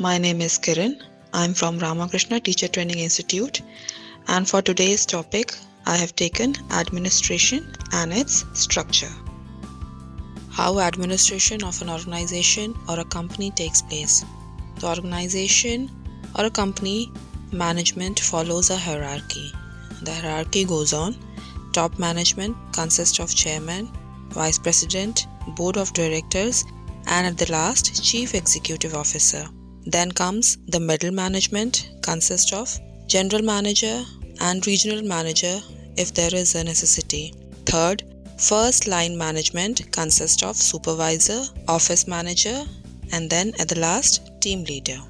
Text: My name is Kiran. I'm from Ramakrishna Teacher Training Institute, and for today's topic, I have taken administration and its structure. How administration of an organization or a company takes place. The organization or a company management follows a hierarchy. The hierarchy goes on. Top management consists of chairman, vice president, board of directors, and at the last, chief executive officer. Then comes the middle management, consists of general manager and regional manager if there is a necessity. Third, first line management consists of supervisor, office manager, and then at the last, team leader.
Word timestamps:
My 0.00 0.18
name 0.18 0.40
is 0.40 0.58
Kiran. 0.58 1.00
I'm 1.32 1.54
from 1.54 1.78
Ramakrishna 1.78 2.40
Teacher 2.40 2.66
Training 2.66 2.98
Institute, 2.98 3.62
and 4.26 4.48
for 4.48 4.60
today's 4.60 5.06
topic, 5.06 5.54
I 5.86 5.96
have 5.96 6.16
taken 6.16 6.56
administration 6.72 7.72
and 7.92 8.12
its 8.12 8.44
structure. 8.54 9.12
How 10.50 10.80
administration 10.80 11.62
of 11.62 11.80
an 11.80 11.88
organization 11.88 12.74
or 12.88 12.98
a 12.98 13.04
company 13.04 13.52
takes 13.52 13.82
place. 13.82 14.24
The 14.80 14.88
organization 14.88 15.88
or 16.36 16.46
a 16.46 16.50
company 16.50 17.12
management 17.52 18.18
follows 18.18 18.70
a 18.70 18.76
hierarchy. 18.76 19.52
The 20.02 20.12
hierarchy 20.12 20.64
goes 20.64 20.92
on. 20.92 21.14
Top 21.72 22.00
management 22.00 22.56
consists 22.72 23.20
of 23.20 23.32
chairman, 23.32 23.92
vice 24.30 24.58
president, 24.58 25.28
board 25.54 25.76
of 25.76 25.92
directors, 25.92 26.64
and 27.06 27.28
at 27.28 27.38
the 27.38 27.52
last, 27.52 28.02
chief 28.02 28.34
executive 28.34 28.96
officer. 28.96 29.46
Then 29.86 30.12
comes 30.12 30.56
the 30.66 30.80
middle 30.80 31.12
management, 31.12 31.90
consists 32.02 32.52
of 32.52 32.78
general 33.06 33.42
manager 33.42 34.02
and 34.40 34.66
regional 34.66 35.02
manager 35.02 35.60
if 35.96 36.14
there 36.14 36.34
is 36.34 36.54
a 36.54 36.64
necessity. 36.64 37.34
Third, 37.66 38.02
first 38.38 38.88
line 38.88 39.16
management 39.16 39.92
consists 39.92 40.42
of 40.42 40.56
supervisor, 40.56 41.44
office 41.68 42.06
manager, 42.06 42.64
and 43.12 43.30
then 43.30 43.52
at 43.58 43.68
the 43.68 43.78
last, 43.78 44.30
team 44.40 44.64
leader. 44.64 45.00